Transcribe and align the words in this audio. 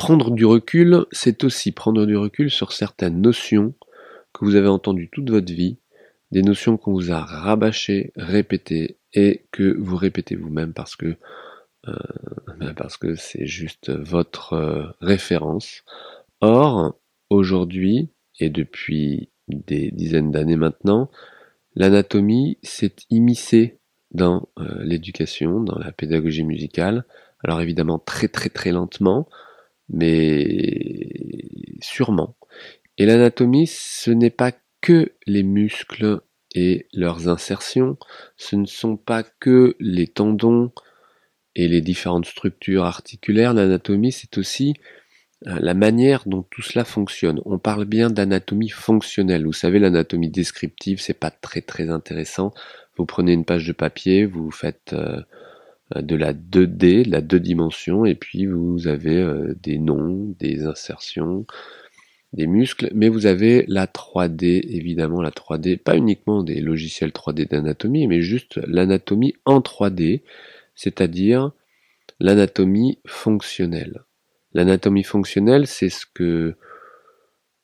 prendre 0.00 0.30
du 0.30 0.46
recul, 0.46 1.04
c'est 1.12 1.44
aussi 1.44 1.72
prendre 1.72 2.06
du 2.06 2.16
recul 2.16 2.50
sur 2.50 2.72
certaines 2.72 3.20
notions 3.20 3.74
que 4.32 4.46
vous 4.46 4.54
avez 4.54 4.66
entendues 4.66 5.10
toute 5.12 5.28
votre 5.28 5.52
vie, 5.52 5.76
des 6.30 6.40
notions 6.40 6.78
qu'on 6.78 6.94
vous 6.94 7.12
a 7.12 7.20
rabâchées, 7.20 8.10
répétées, 8.16 8.96
et 9.12 9.44
que 9.50 9.76
vous 9.78 9.98
répétez 9.98 10.36
vous-même 10.36 10.72
parce 10.72 10.96
que 10.96 11.16
euh, 11.86 11.92
ben 12.58 12.72
parce 12.72 12.96
que 12.96 13.14
c'est 13.14 13.44
juste 13.44 13.90
votre 13.90 14.54
euh, 14.54 14.86
référence. 15.02 15.82
Or, 16.40 16.98
aujourd'hui, 17.28 18.08
et 18.38 18.48
depuis 18.48 19.28
des 19.48 19.90
dizaines 19.90 20.30
d'années 20.30 20.56
maintenant, 20.56 21.10
l'anatomie 21.74 22.56
s'est 22.62 22.96
immiscée 23.10 23.80
dans 24.12 24.48
euh, 24.58 24.82
l'éducation, 24.82 25.60
dans 25.60 25.78
la 25.78 25.92
pédagogie 25.92 26.44
musicale. 26.44 27.04
Alors 27.44 27.60
évidemment 27.60 27.98
très 27.98 28.28
très 28.28 28.48
très 28.48 28.72
lentement, 28.72 29.28
mais 29.92 31.08
sûrement. 31.80 32.36
Et 32.98 33.06
l'anatomie, 33.06 33.66
ce 33.66 34.10
n'est 34.10 34.30
pas 34.30 34.52
que 34.80 35.12
les 35.26 35.42
muscles 35.42 36.20
et 36.54 36.86
leurs 36.92 37.28
insertions, 37.28 37.96
ce 38.36 38.56
ne 38.56 38.66
sont 38.66 38.96
pas 38.96 39.22
que 39.22 39.76
les 39.78 40.06
tendons 40.06 40.72
et 41.54 41.68
les 41.68 41.80
différentes 41.80 42.26
structures 42.26 42.84
articulaires. 42.84 43.54
L'anatomie, 43.54 44.12
c'est 44.12 44.38
aussi 44.38 44.74
euh, 45.46 45.56
la 45.60 45.74
manière 45.74 46.24
dont 46.26 46.42
tout 46.42 46.62
cela 46.62 46.84
fonctionne. 46.84 47.40
On 47.44 47.58
parle 47.58 47.84
bien 47.84 48.10
d'anatomie 48.10 48.68
fonctionnelle. 48.68 49.44
Vous 49.44 49.52
savez, 49.52 49.78
l'anatomie 49.78 50.30
descriptive, 50.30 51.00
c'est 51.00 51.14
pas 51.14 51.30
très 51.30 51.62
très 51.62 51.88
intéressant. 51.88 52.52
Vous 52.96 53.06
prenez 53.06 53.32
une 53.32 53.44
page 53.44 53.66
de 53.66 53.72
papier, 53.72 54.26
vous 54.26 54.50
faites 54.50 54.92
euh, 54.92 55.22
de 55.96 56.16
la 56.16 56.32
2D, 56.32 57.04
de 57.04 57.10
la 57.10 57.20
deux 57.20 57.40
dimensions, 57.40 58.04
et 58.04 58.14
puis 58.14 58.46
vous 58.46 58.86
avez 58.86 59.16
euh, 59.16 59.54
des 59.62 59.78
noms, 59.78 60.34
des 60.38 60.64
insertions, 60.64 61.46
des 62.32 62.46
muscles, 62.46 62.90
mais 62.94 63.08
vous 63.08 63.26
avez 63.26 63.64
la 63.66 63.86
3D, 63.86 64.64
évidemment 64.68 65.20
la 65.20 65.30
3D, 65.30 65.76
pas 65.78 65.96
uniquement 65.96 66.44
des 66.44 66.60
logiciels 66.60 67.10
3D 67.10 67.48
d'anatomie, 67.48 68.06
mais 68.06 68.22
juste 68.22 68.60
l'anatomie 68.66 69.34
en 69.44 69.60
3D, 69.60 70.22
c'est-à-dire 70.76 71.50
l'anatomie 72.20 73.00
fonctionnelle. 73.06 74.04
L'anatomie 74.52 75.04
fonctionnelle, 75.04 75.66
c'est 75.66 75.88
ce 75.88 76.06
que 76.06 76.54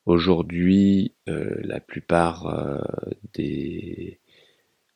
aujourd'hui 0.04 1.14
euh, 1.28 1.56
la 1.62 1.80
plupart 1.80 2.46
euh, 2.46 2.80
des 3.34 4.20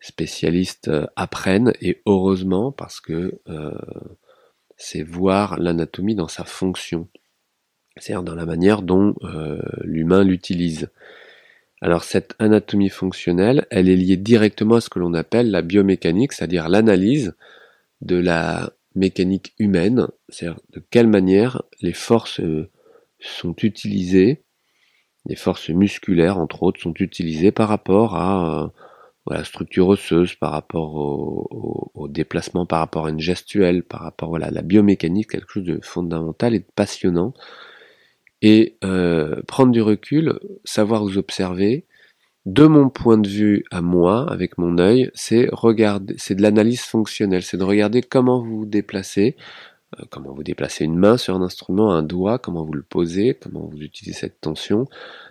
spécialistes 0.00 0.88
euh, 0.88 1.06
apprennent, 1.16 1.72
et 1.80 2.02
heureusement 2.06 2.72
parce 2.72 3.00
que 3.00 3.40
c'est 4.76 5.02
voir 5.02 5.58
l'anatomie 5.58 6.14
dans 6.14 6.28
sa 6.28 6.44
fonction, 6.44 7.08
c'est-à-dire 7.96 8.22
dans 8.22 8.34
la 8.34 8.46
manière 8.46 8.80
dont 8.82 9.14
l'humain 9.82 10.24
l'utilise. 10.24 10.88
Alors 11.82 12.04
cette 12.04 12.34
anatomie 12.38 12.88
fonctionnelle, 12.88 13.66
elle 13.70 13.88
est 13.88 13.96
liée 13.96 14.16
directement 14.16 14.76
à 14.76 14.80
ce 14.80 14.90
que 14.90 14.98
l'on 14.98 15.14
appelle 15.14 15.50
la 15.50 15.62
biomécanique, 15.62 16.32
c'est-à-dire 16.32 16.68
l'analyse 16.68 17.34
de 18.00 18.16
la 18.16 18.72
mécanique 18.94 19.54
humaine, 19.58 20.08
c'est-à-dire 20.28 20.60
de 20.72 20.82
quelle 20.90 21.06
manière 21.06 21.62
les 21.80 21.92
forces 21.92 22.40
euh, 22.40 22.68
sont 23.18 23.54
utilisées, 23.62 24.42
les 25.26 25.36
forces 25.36 25.70
musculaires 25.70 26.38
entre 26.38 26.62
autres 26.62 26.80
sont 26.80 26.94
utilisées 26.94 27.52
par 27.52 27.68
rapport 27.68 28.16
à 28.16 28.64
euh, 28.64 28.68
la 29.28 29.44
structure 29.44 29.88
osseuse, 29.88 30.34
par 30.34 30.52
rapport 30.52 30.94
au, 30.94 32.08
déplacement, 32.08 32.66
par 32.66 32.80
rapport 32.80 33.06
à 33.06 33.10
une 33.10 33.20
gestuelle, 33.20 33.84
par 33.84 34.00
rapport 34.00 34.30
voilà, 34.30 34.46
à 34.46 34.50
la 34.50 34.62
biomécanique, 34.62 35.30
quelque 35.30 35.52
chose 35.52 35.64
de 35.64 35.78
fondamental 35.82 36.54
et 36.54 36.60
de 36.60 36.66
passionnant. 36.74 37.34
Et 38.42 38.78
euh, 38.84 39.42
prendre 39.46 39.70
du 39.70 39.82
recul, 39.82 40.38
savoir 40.64 41.04
vous 41.04 41.18
observer, 41.18 41.86
de 42.46 42.66
mon 42.66 42.88
point 42.88 43.18
de 43.18 43.28
vue 43.28 43.64
à 43.70 43.82
moi, 43.82 44.30
avec 44.30 44.56
mon 44.56 44.78
œil, 44.78 45.10
c'est 45.14 45.48
regarder, 45.52 46.14
c'est 46.16 46.34
de 46.34 46.42
l'analyse 46.42 46.80
fonctionnelle, 46.80 47.42
c'est 47.42 47.58
de 47.58 47.64
regarder 47.64 48.00
comment 48.00 48.40
vous 48.40 48.60
vous 48.60 48.66
déplacez, 48.66 49.36
euh, 49.98 50.04
comment 50.10 50.32
vous 50.32 50.42
déplacez 50.42 50.84
une 50.84 50.96
main 50.96 51.18
sur 51.18 51.36
un 51.36 51.42
instrument, 51.42 51.92
un 51.92 52.02
doigt, 52.02 52.38
comment 52.38 52.64
vous 52.64 52.72
le 52.72 52.82
posez, 52.82 53.34
comment 53.34 53.66
vous 53.66 53.78
utilisez 53.82 54.18
cette 54.18 54.40
tension, 54.40 54.86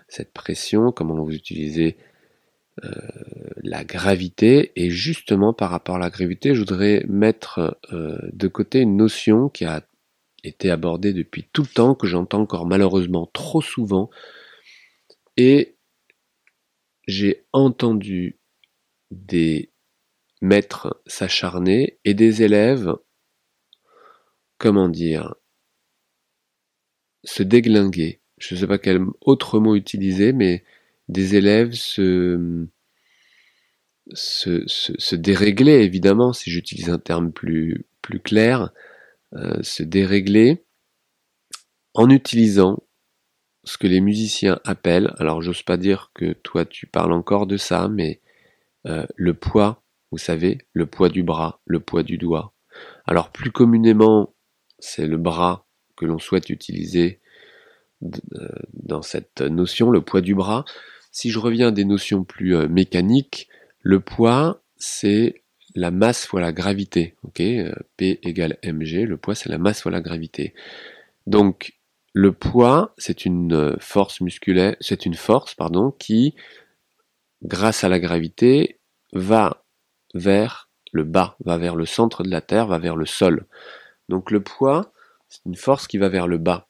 cette 0.08 0.32
pression, 0.32 0.92
comment 0.92 1.22
vous 1.22 1.34
utilisez 1.34 1.96
la 3.62 3.84
gravité. 3.84 4.72
Et 4.76 4.90
justement, 4.90 5.52
par 5.52 5.70
rapport 5.70 5.96
à 5.96 5.98
la 5.98 6.10
gravité, 6.10 6.54
je 6.54 6.60
voudrais 6.60 7.04
mettre 7.08 7.78
euh, 7.92 8.18
de 8.32 8.48
côté 8.48 8.80
une 8.80 8.96
notion 8.96 9.48
qui 9.48 9.64
a 9.64 9.86
été 10.42 10.70
abordée 10.70 11.12
depuis 11.12 11.44
tout 11.52 11.62
le 11.62 11.68
temps, 11.68 11.94
que 11.94 12.06
j'entends 12.06 12.40
encore 12.40 12.66
malheureusement 12.66 13.28
trop 13.32 13.60
souvent, 13.60 14.10
et 15.36 15.76
j'ai 17.06 17.44
entendu 17.52 18.38
des 19.10 19.70
maîtres 20.40 21.02
s'acharner 21.06 21.98
et 22.04 22.14
des 22.14 22.42
élèves, 22.42 22.94
comment 24.58 24.88
dire, 24.88 25.34
se 27.24 27.42
déglinguer. 27.42 28.20
Je 28.38 28.54
ne 28.54 28.60
sais 28.60 28.66
pas 28.66 28.78
quel 28.78 29.04
autre 29.20 29.58
mot 29.58 29.76
utiliser, 29.76 30.32
mais 30.32 30.64
des 31.10 31.34
élèves 31.34 31.72
se, 31.72 32.64
se, 34.14 35.14
dérégler, 35.14 35.82
évidemment, 35.82 36.32
si 36.32 36.50
j'utilise 36.50 36.88
un 36.88 36.98
terme 36.98 37.32
plus, 37.32 37.84
plus 38.00 38.20
clair, 38.20 38.70
euh, 39.34 39.62
se 39.62 39.82
dérégler 39.82 40.64
en 41.94 42.08
utilisant 42.10 42.82
ce 43.64 43.76
que 43.76 43.86
les 43.86 44.00
musiciens 44.00 44.60
appellent, 44.64 45.12
alors 45.18 45.42
j'ose 45.42 45.62
pas 45.62 45.76
dire 45.76 46.10
que 46.14 46.32
toi 46.32 46.64
tu 46.64 46.86
parles 46.86 47.12
encore 47.12 47.46
de 47.46 47.56
ça, 47.56 47.88
mais 47.88 48.20
euh, 48.86 49.06
le 49.16 49.34
poids, 49.34 49.82
vous 50.12 50.18
savez, 50.18 50.58
le 50.72 50.86
poids 50.86 51.08
du 51.08 51.22
bras, 51.22 51.60
le 51.66 51.80
poids 51.80 52.02
du 52.02 52.18
doigt. 52.18 52.54
Alors 53.06 53.30
plus 53.30 53.50
communément, 53.50 54.34
c'est 54.78 55.06
le 55.06 55.18
bras 55.18 55.66
que 55.96 56.06
l'on 56.06 56.18
souhaite 56.18 56.48
utiliser 56.48 57.20
euh, 58.02 58.48
dans 58.72 59.02
cette 59.02 59.42
notion, 59.42 59.90
le 59.90 60.00
poids 60.00 60.22
du 60.22 60.34
bras. 60.34 60.64
Si 61.10 61.30
je 61.30 61.38
reviens 61.38 61.68
à 61.68 61.72
des 61.72 61.84
notions 61.84 62.24
plus 62.24 62.56
euh, 62.56 62.68
mécaniques, 62.68 63.48
le 63.80 64.00
poids, 64.00 64.62
c'est 64.76 65.42
la 65.74 65.90
masse 65.90 66.26
fois 66.26 66.40
la 66.40 66.52
gravité. 66.52 67.14
ok 67.22 67.42
P 67.96 68.20
égale 68.22 68.58
mg, 68.64 69.06
le 69.06 69.16
poids 69.16 69.34
c'est 69.34 69.48
la 69.48 69.58
masse 69.58 69.82
fois 69.82 69.92
la 69.92 70.00
gravité. 70.00 70.54
Donc 71.26 71.74
le 72.12 72.32
poids, 72.32 72.92
c'est 72.98 73.24
une 73.24 73.52
euh, 73.52 73.76
force 73.78 74.20
musculaire, 74.20 74.74
c'est 74.80 75.06
une 75.06 75.14
force, 75.14 75.54
pardon, 75.54 75.92
qui, 75.92 76.34
grâce 77.42 77.84
à 77.84 77.88
la 77.88 78.00
gravité, 78.00 78.80
va 79.12 79.64
vers 80.14 80.68
le 80.92 81.04
bas, 81.04 81.36
va 81.44 81.56
vers 81.56 81.76
le 81.76 81.86
centre 81.86 82.24
de 82.24 82.30
la 82.30 82.40
Terre, 82.40 82.66
va 82.66 82.78
vers 82.78 82.96
le 82.96 83.06
sol. 83.06 83.46
Donc 84.08 84.32
le 84.32 84.42
poids, 84.42 84.92
c'est 85.28 85.44
une 85.46 85.54
force 85.54 85.86
qui 85.86 85.98
va 85.98 86.08
vers 86.08 86.26
le 86.26 86.38
bas. 86.38 86.66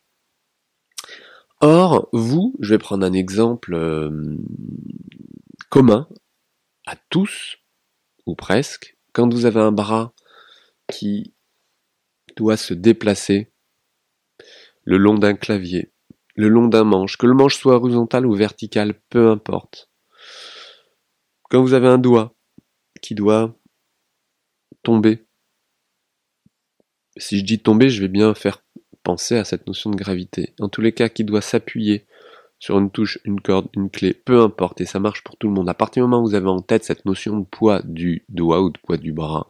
Or, 1.60 2.08
vous, 2.12 2.56
je 2.60 2.74
vais 2.74 2.78
prendre 2.78 3.04
un 3.04 3.12
exemple 3.12 3.74
euh, 3.74 4.36
commun 5.68 6.08
à 6.86 6.96
tous, 7.10 7.58
ou 8.24 8.34
presque, 8.34 8.96
quand 9.12 9.30
vous 9.32 9.44
avez 9.44 9.60
un 9.60 9.72
bras 9.72 10.14
qui 10.90 11.34
doit 12.36 12.56
se 12.56 12.72
déplacer 12.72 13.52
le 14.84 14.96
long 14.96 15.14
d'un 15.14 15.34
clavier, 15.34 15.92
le 16.34 16.48
long 16.48 16.66
d'un 16.66 16.84
manche, 16.84 17.18
que 17.18 17.26
le 17.26 17.34
manche 17.34 17.56
soit 17.56 17.76
horizontal 17.76 18.24
ou 18.24 18.34
vertical, 18.34 18.98
peu 19.10 19.30
importe. 19.30 19.90
Quand 21.50 21.60
vous 21.60 21.74
avez 21.74 21.88
un 21.88 21.98
doigt 21.98 22.34
qui 23.02 23.14
doit 23.14 23.54
tomber, 24.82 25.26
si 27.18 27.38
je 27.38 27.44
dis 27.44 27.60
tomber, 27.60 27.90
je 27.90 28.00
vais 28.00 28.08
bien 28.08 28.34
faire 28.34 28.64
à 29.12 29.44
cette 29.44 29.66
notion 29.66 29.90
de 29.90 29.96
gravité. 29.96 30.54
En 30.60 30.68
tous 30.68 30.80
les 30.80 30.92
cas, 30.92 31.08
qui 31.08 31.24
doit 31.24 31.40
s'appuyer 31.40 32.06
sur 32.58 32.78
une 32.78 32.90
touche, 32.90 33.18
une 33.24 33.40
corde, 33.40 33.68
une 33.74 33.90
clé, 33.90 34.12
peu 34.12 34.40
importe, 34.40 34.80
et 34.80 34.86
ça 34.86 35.00
marche 35.00 35.24
pour 35.24 35.36
tout 35.36 35.48
le 35.48 35.54
monde. 35.54 35.68
À 35.68 35.74
partir 35.74 36.02
du 36.02 36.08
moment 36.08 36.22
où 36.22 36.28
vous 36.28 36.34
avez 36.34 36.48
en 36.48 36.60
tête 36.60 36.84
cette 36.84 37.06
notion 37.06 37.38
de 37.38 37.44
poids 37.44 37.80
du 37.84 38.24
doigt 38.28 38.60
ou 38.60 38.70
de 38.70 38.78
poids 38.78 38.98
du 38.98 39.12
bras, 39.12 39.48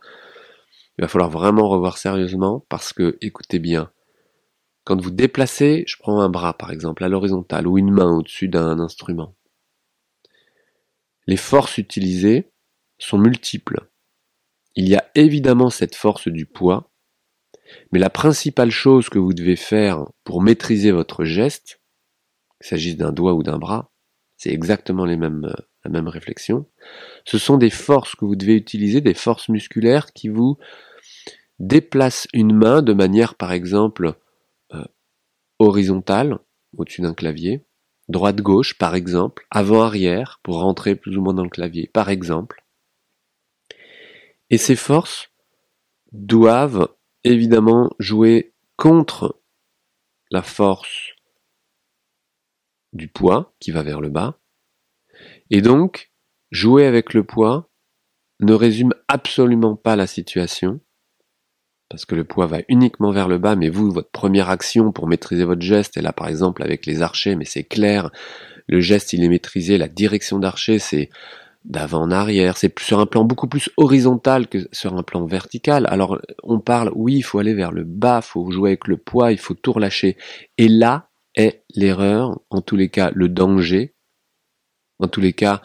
il 0.97 1.03
va 1.03 1.09
falloir 1.09 1.31
vraiment 1.31 1.69
revoir 1.69 1.99
sérieusement 1.99 2.65
parce 2.69 2.93
que, 2.93 3.19
écoutez 3.21 3.59
bien, 3.59 3.91
quand 4.85 5.01
vous 5.01 5.11
déplacez, 5.11 5.85
je 5.87 5.97
prends 5.99 6.21
un 6.21 6.29
bras 6.29 6.55
par 6.55 6.73
exemple 6.73 7.05
à 7.05 7.09
l'horizontale 7.09 7.67
ou 7.67 7.79
une 7.79 7.91
main 7.91 8.11
au-dessus 8.17 8.49
d'un 8.49 8.79
instrument. 8.79 9.35
Les 11.27 11.37
forces 11.37 11.79
utilisées 11.79 12.51
sont 12.99 13.19
multiples. 13.19 13.89
Il 14.77 14.89
y 14.89 14.97
a 14.97 15.11
évidemment 15.15 15.71
cette 15.71 15.95
force 15.95 16.29
du 16.29 16.47
poids, 16.47 16.90
mais 17.93 17.99
la 17.99 18.11
principale 18.11 18.70
chose 18.70 19.08
que 19.08 19.19
vous 19.19 19.32
devez 19.32 19.56
faire 19.56 20.06
pour 20.25 20.43
maîtriser 20.43 20.90
votre 20.90 21.25
geste, 21.25 21.81
qu'il 22.61 22.69
s'agisse 22.69 22.96
d'un 22.96 23.12
doigt 23.12 23.34
ou 23.34 23.43
d'un 23.43 23.58
bras, 23.58 23.90
c'est 24.37 24.50
exactement 24.50 25.05
mêmes, 25.05 25.52
la 25.84 25.90
même 25.90 26.08
réflexion, 26.08 26.67
ce 27.25 27.38
sont 27.38 27.56
des 27.58 27.70
forces 27.70 28.14
que 28.14 28.25
vous 28.25 28.37
devez 28.37 28.55
utiliser, 28.55 29.00
des 29.00 29.14
forces 29.14 29.49
musculaires 29.49 30.12
qui 30.12 30.28
vous 30.28 30.58
déplacent 31.58 32.26
une 32.32 32.55
main 32.55 32.81
de 32.82 32.94
manière 32.94 33.34
par 33.34 33.52
exemple 33.52 34.14
horizontale 35.58 36.38
au-dessus 36.76 37.02
d'un 37.02 37.14
clavier, 37.14 37.67
droite-gauche 38.08 38.78
par 38.78 38.94
exemple, 38.94 39.46
avant-arrière 39.50 40.40
pour 40.43 40.61
rentrer 40.61 40.94
plus 40.94 41.17
ou 41.17 41.20
moins 41.20 41.34
dans 41.34 41.44
le 41.44 41.50
clavier 41.50 41.90
par 41.93 42.08
exemple. 42.08 42.64
Et 44.49 44.58
ces 44.58 44.76
forces 44.76 45.31
doivent 46.12 46.88
évidemment 47.25 47.90
jouer 47.99 48.55
contre 48.76 49.40
la 50.31 50.43
force 50.43 51.14
du 52.93 53.08
poids 53.08 53.55
qui 53.61 53.70
va 53.70 53.82
vers 53.82 54.00
le 54.00 54.08
bas. 54.08 54.38
Et 55.50 55.61
donc, 55.61 56.11
jouer 56.50 56.87
avec 56.87 57.14
le 57.14 57.25
poids 57.25 57.70
ne 58.40 58.55
résume 58.55 58.94
absolument 59.08 59.76
pas 59.76 59.96
la 59.96 60.06
situation, 60.06 60.81
parce 61.88 62.05
que 62.05 62.14
le 62.14 62.25
poids 62.25 62.46
va 62.46 62.61
uniquement 62.69 63.11
vers 63.11 63.28
le 63.28 63.38
bas, 63.38 63.56
mais 63.56 63.69
vous, 63.69 63.90
votre 63.90 64.11
première 64.11 64.49
action 64.49 64.93
pour 64.93 65.06
maîtriser 65.06 65.44
votre 65.44 65.61
geste, 65.61 65.96
et 65.96 66.00
là 66.00 66.12
par 66.12 66.28
exemple 66.28 66.62
avec 66.62 66.87
les 66.87 67.02
archers, 67.02 67.37
mais 67.37 67.44
c'est 67.44 67.64
clair, 67.64 68.11
le 68.67 68.81
geste 68.81 69.12
il 69.12 69.22
est 69.22 69.28
maîtrisé, 69.28 69.76
la 69.76 69.88
direction 69.88 70.38
d'archer 70.38 70.78
c'est 70.78 71.11
d'avant 71.65 72.03
en 72.03 72.11
arrière, 72.11 72.57
c'est 72.57 72.77
sur 72.79 73.01
un 73.01 73.07
plan 73.07 73.25
beaucoup 73.25 73.47
plus 73.47 73.69
horizontal 73.77 74.49
que 74.49 74.69
sur 74.73 74.97
un 74.97 75.03
plan 75.03 75.27
vertical. 75.27 75.87
Alors 75.89 76.19
on 76.43 76.59
parle, 76.59 76.91
oui, 76.95 77.17
il 77.17 77.23
faut 77.23 77.39
aller 77.39 77.55
vers 77.55 77.73
le 77.73 77.85
bas, 77.85 78.21
il 78.23 78.27
faut 78.27 78.51
jouer 78.51 78.71
avec 78.71 78.89
le 78.89 78.97
poids, 78.97 79.33
il 79.33 79.39
faut 79.39 79.55
tout 79.55 79.73
relâcher. 79.73 80.17
Et 80.59 80.69
là 80.69 81.11
est 81.35 81.65
l'erreur, 81.75 82.41
en 82.51 82.61
tous 82.61 82.77
les 82.77 82.89
cas 82.89 83.11
le 83.15 83.29
danger, 83.29 83.95
en 84.99 85.09
tous 85.09 85.21
les 85.21 85.33
cas 85.33 85.62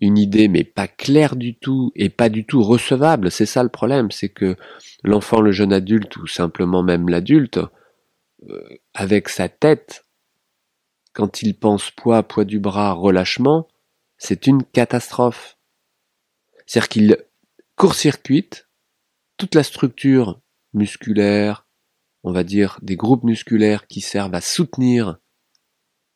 une 0.00 0.18
idée 0.18 0.48
mais 0.48 0.64
pas 0.64 0.88
claire 0.88 1.36
du 1.36 1.56
tout 1.56 1.92
et 1.94 2.08
pas 2.08 2.28
du 2.28 2.44
tout 2.44 2.62
recevable. 2.62 3.30
C'est 3.30 3.46
ça 3.46 3.62
le 3.62 3.68
problème, 3.68 4.10
c'est 4.10 4.30
que 4.30 4.56
l'enfant, 5.04 5.40
le 5.40 5.52
jeune 5.52 5.72
adulte 5.72 6.16
ou 6.16 6.26
simplement 6.26 6.82
même 6.82 7.08
l'adulte, 7.08 7.60
euh, 8.48 8.78
avec 8.94 9.28
sa 9.28 9.48
tête, 9.48 10.06
quand 11.12 11.42
il 11.42 11.58
pense 11.58 11.90
poids, 11.90 12.22
poids 12.22 12.44
du 12.44 12.58
bras, 12.58 12.92
relâchement, 12.92 13.68
c'est 14.20 14.46
une 14.46 14.62
catastrophe. 14.62 15.58
C'est-à-dire 16.66 16.88
qu'il 16.88 17.16
court-circuite 17.74 18.68
toute 19.38 19.56
la 19.56 19.64
structure 19.64 20.40
musculaire, 20.74 21.66
on 22.22 22.30
va 22.30 22.44
dire 22.44 22.78
des 22.82 22.96
groupes 22.96 23.24
musculaires 23.24 23.88
qui 23.88 24.02
servent 24.02 24.34
à 24.34 24.42
soutenir 24.42 25.18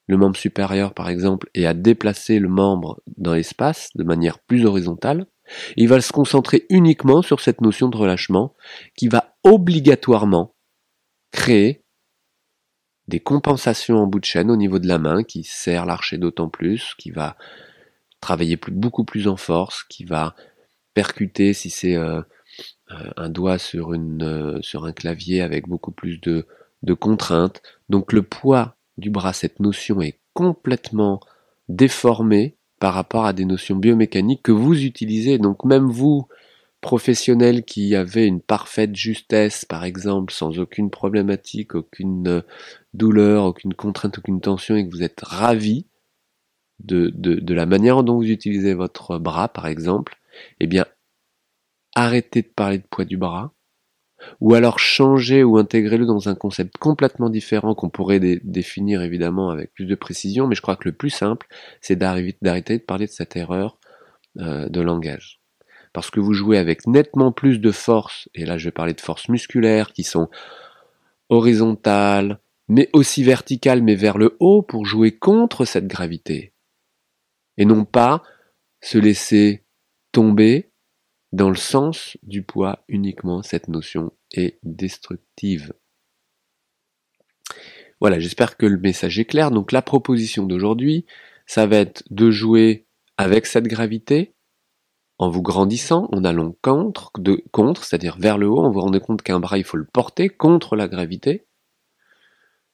le 0.07 0.19
membre 0.19 0.37
supérieur 0.37 0.93
par 0.93 1.09
exemple 1.09 1.49
et 1.55 1.67
à 1.67 1.73
déplacer 1.73 2.39
le 2.39 2.49
membre 2.49 3.03
dans 3.17 3.33
l'espace 3.33 3.89
de 3.95 4.05
manière 4.05 4.39
plus 4.39 4.67
horizontale, 4.67 5.27
il 5.77 5.89
va 5.89 6.01
se 6.03 6.13
concentrer 6.13 6.67
uniquement 6.69 7.23
sur 7.23 7.41
cette 7.41 7.63
notion 7.63 7.89
de 7.89 7.97
relâchement 7.97 8.55
qui 8.97 9.09
va 9.09 9.35
obligatoirement 9.45 10.55
créer 11.33 11.85
des 13.09 13.21
compensations 13.21 13.97
en 13.97 14.07
bout 14.07 14.21
de 14.21 14.25
chaîne 14.27 14.51
au 14.51 14.57
niveau 14.57 14.79
de 14.79 14.89
la 14.89 14.99
main 14.99 15.23
qui 15.25 15.43
serre 15.43 15.87
l'archer 15.87 16.19
d'autant 16.19 16.51
plus, 16.51 16.95
qui 16.99 17.11
va 17.11 17.37
travailler 18.25 18.59
beaucoup 18.71 19.05
plus 19.05 19.29
en 19.29 19.37
force, 19.37 19.85
qui 19.85 20.05
va 20.05 20.35
percuter 20.95 21.53
si 21.53 21.69
c'est 21.69 21.95
euh, 21.95 22.23
euh, 22.91 23.11
un 23.19 23.29
doigt 23.29 23.59
euh, 23.75 24.63
sur 24.63 24.85
un 24.87 24.93
clavier 24.93 25.43
avec 25.43 25.69
beaucoup 25.69 25.93
plus 25.93 26.19
de, 26.23 26.47
de 26.83 26.95
contraintes. 26.95 27.61
Donc 27.91 28.15
le 28.15 28.23
poids 28.23 28.77
du 28.97 29.11
bras, 29.11 29.35
cette 29.35 29.61
notion 29.61 30.01
est 30.01 30.21
complètement 30.33 31.21
déformée 31.69 32.57
par 32.81 32.95
rapport 32.95 33.27
à 33.27 33.35
des 33.35 33.45
notions 33.45 33.77
biomécaniques 33.77 34.43
que 34.43 34.53
vous 34.53 34.85
utilisez. 34.85 35.37
Donc 35.37 35.67
même 35.67 35.91
vous, 35.91 36.27
professionnels 36.81 37.63
qui 37.65 37.95
avez 37.95 38.25
une 38.25 38.41
parfaite 38.41 38.97
justesse, 38.97 39.67
par 39.67 39.85
exemple, 39.85 40.33
sans 40.33 40.59
aucune 40.59 40.91
problématique, 40.91 41.75
aucune 41.75 42.43
douleur, 42.95 43.45
aucune 43.45 43.75
contrainte, 43.75 44.17
aucune 44.19 44.41
tension, 44.41 44.77
et 44.77 44.87
que 44.87 44.91
vous 44.91 45.03
êtes 45.03 45.21
ravi, 45.23 45.87
de, 46.81 47.11
de, 47.15 47.55
la 47.55 47.67
manière 47.67 48.03
dont 48.03 48.17
vous 48.17 48.31
utilisez 48.31 48.75
votre 48.75 49.19
bras, 49.19 49.49
par 49.49 49.67
exemple, 49.67 50.17
eh 50.61 50.67
bien, 50.67 50.87
arrêtez 51.95 52.43
de 52.43 52.49
parler 52.49 52.79
de 52.79 52.87
poids 52.89 53.05
du 53.05 53.17
bras, 53.17 53.53
ou 54.41 54.55
alors 54.55 54.79
changez 54.79 55.45
ou 55.45 55.59
intégrez-le 55.59 56.07
dans 56.07 56.29
un 56.29 56.35
concept 56.35 56.79
complètement 56.79 57.31
différent 57.31 57.75
qu'on 57.75 57.91
pourrait 57.91 58.21
définir 58.43 59.03
évidemment 59.03 59.51
avec 59.51 59.73
plus 59.73 59.87
de 59.87 59.95
précision, 59.95 60.47
mais 60.47 60.55
je 60.55 60.63
crois 60.63 60.77
que 60.77 60.89
le 60.89 60.95
plus 60.95 61.11
simple, 61.11 61.47
c'est 61.81 61.97
d'arrêter 61.97 62.79
de 62.79 62.83
parler 62.83 63.07
de 63.07 63.13
cette 63.13 63.37
erreur 63.37 63.79
euh, 64.39 64.69
de 64.69 64.81
langage. 64.81 65.41
Parce 65.93 66.11
que 66.11 66.21
vous 66.21 66.33
jouez 66.33 66.59
avec 66.59 66.87
nettement 66.87 67.33
plus 67.33 67.61
de 67.61 67.71
force, 67.71 68.29
et 68.35 68.45
là 68.45 68.59
je 68.59 68.65
vais 68.67 68.73
parler 68.73 68.95
de 68.95 69.01
forces 69.01 69.29
musculaires 69.29 69.93
qui 69.93 70.03
sont 70.03 70.29
horizontales, 71.29 72.41
mais 72.69 72.89
aussi 72.93 73.23
verticales, 73.23 73.83
mais 73.83 73.95
vers 73.95 74.19
le 74.19 74.37
haut 74.41 74.63
pour 74.63 74.87
jouer 74.87 75.13
contre 75.13 75.65
cette 75.65 75.87
gravité 75.87 76.54
et 77.57 77.65
non 77.65 77.85
pas 77.85 78.23
se 78.81 78.99
laisser 78.99 79.65
tomber 80.13 80.71
dans 81.33 81.51
le 81.51 81.57
sens 81.57 82.17
du 82.23 82.43
poids 82.43 82.85
uniquement. 82.89 83.43
Cette 83.43 83.69
notion 83.69 84.13
est 84.33 84.59
destructive. 84.63 85.73
Voilà, 88.01 88.21
j'espère 88.21 88.57
que 88.57 88.67
le 88.67 88.79
message 88.79 89.19
est 89.19 89.25
clair. 89.25 89.51
Donc 89.51 89.73
la 89.73 89.83
proposition 89.83 90.47
d'aujourd'hui, 90.47 91.07
ça 91.47 91.67
va 91.67 91.79
être 91.79 92.05
de 92.11 92.31
jouer 92.31 92.87
avec 93.17 93.47
cette 93.47 93.67
gravité 93.67 94.35
en 95.19 95.29
vous 95.29 95.43
grandissant, 95.43 96.09
en 96.13 96.25
allant 96.25 96.55
contre, 96.61 97.13
c'est-à-dire 97.85 98.17
vers 98.19 98.37
le 98.37 98.49
haut, 98.49 98.65
en 98.65 98.71
vous 98.71 98.81
rendant 98.81 99.01
compte 99.01 99.23
qu'un 99.23 99.41
bras, 99.41 99.59
il 99.59 99.65
faut 99.65 99.77
le 99.77 99.87
porter 99.87 100.29
contre 100.29 100.77
la 100.77 100.89
gravité, 100.89 101.47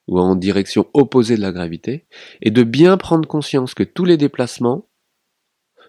ou 0.07 0.19
en 0.19 0.35
direction 0.35 0.89
opposée 0.95 1.37
de 1.37 1.41
la 1.41 1.53
gravité, 1.53 2.07
et 2.43 2.51
de 2.51 2.63
bien 2.63 2.97
prendre 2.97 3.29
conscience 3.29 3.75
que 3.75 3.83
tous 3.83 4.05
les 4.05 4.17
déplacements 4.17 4.89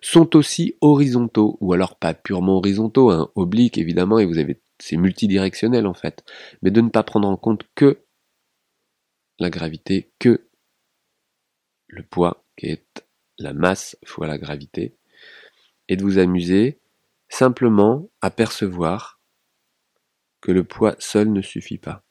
sont 0.01 0.35
aussi 0.35 0.75
horizontaux, 0.81 1.57
ou 1.61 1.73
alors 1.73 1.95
pas 1.97 2.13
purement 2.13 2.57
horizontaux, 2.57 3.11
hein, 3.11 3.31
obliques 3.35 3.77
évidemment, 3.77 4.19
et 4.19 4.25
vous 4.25 4.37
avez 4.37 4.61
c'est 4.81 4.97
multidirectionnel 4.97 5.85
en 5.85 5.93
fait, 5.93 6.23
mais 6.61 6.71
de 6.71 6.81
ne 6.81 6.89
pas 6.89 7.03
prendre 7.03 7.27
en 7.27 7.37
compte 7.37 7.63
que 7.75 8.03
la 9.39 9.49
gravité, 9.49 10.11
que 10.19 10.47
le 11.87 12.03
poids 12.03 12.43
qui 12.57 12.67
est 12.67 13.05
la 13.37 13.53
masse 13.53 13.97
fois 14.05 14.27
la 14.27 14.37
gravité, 14.37 14.95
et 15.87 15.97
de 15.97 16.03
vous 16.03 16.17
amuser 16.17 16.79
simplement 17.29 18.09
à 18.21 18.31
percevoir 18.31 19.19
que 20.41 20.51
le 20.51 20.63
poids 20.63 20.95
seul 20.99 21.31
ne 21.31 21.41
suffit 21.41 21.77
pas. 21.77 22.03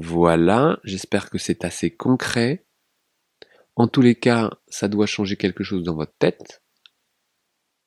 Voilà, 0.00 0.78
j'espère 0.84 1.28
que 1.28 1.38
c'est 1.38 1.64
assez 1.64 1.90
concret. 1.90 2.64
En 3.74 3.88
tous 3.88 4.00
les 4.00 4.14
cas, 4.14 4.50
ça 4.68 4.86
doit 4.86 5.06
changer 5.06 5.36
quelque 5.36 5.64
chose 5.64 5.82
dans 5.82 5.96
votre 5.96 6.16
tête. 6.20 6.62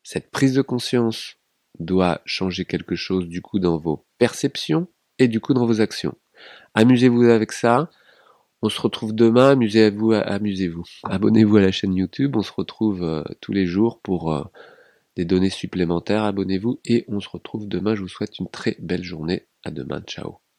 Cette 0.03 0.29
prise 0.29 0.53
de 0.53 0.61
conscience 0.61 1.37
doit 1.79 2.21
changer 2.25 2.65
quelque 2.65 2.95
chose 2.95 3.29
du 3.29 3.41
coup 3.41 3.59
dans 3.59 3.77
vos 3.77 4.05
perceptions 4.17 4.89
et 5.19 5.29
du 5.29 5.39
coup 5.39 5.53
dans 5.53 5.65
vos 5.65 5.79
actions. 5.79 6.17
Amusez-vous 6.73 7.23
avec 7.23 7.53
ça. 7.53 7.89
On 8.61 8.67
se 8.67 8.81
retrouve 8.81 9.15
demain. 9.15 9.51
Amusez-vous, 9.51 10.11
amusez-vous. 10.11 10.83
Abonnez-vous 11.03 11.55
à 11.55 11.61
la 11.61 11.71
chaîne 11.71 11.95
YouTube. 11.95 12.35
On 12.35 12.41
se 12.41 12.51
retrouve 12.51 13.03
euh, 13.03 13.23
tous 13.39 13.53
les 13.53 13.65
jours 13.65 14.01
pour 14.01 14.33
euh, 14.33 14.43
des 15.15 15.23
données 15.23 15.49
supplémentaires. 15.49 16.25
Abonnez-vous 16.25 16.81
et 16.83 17.05
on 17.07 17.21
se 17.21 17.29
retrouve 17.29 17.69
demain. 17.69 17.95
Je 17.95 18.01
vous 18.01 18.09
souhaite 18.09 18.37
une 18.37 18.49
très 18.49 18.75
belle 18.79 19.03
journée. 19.03 19.47
À 19.63 19.71
demain. 19.71 20.01
Ciao. 20.01 20.50